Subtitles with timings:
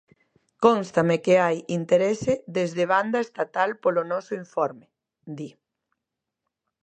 [0.63, 4.85] "Cónstame que hai interese desde banda estatal polo noso informe",
[5.37, 5.49] di.